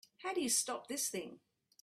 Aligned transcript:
How 0.23 0.33
do 0.33 0.41
you 0.41 0.49
stop 0.49 0.87
this 0.87 1.09
thing? 1.09 1.41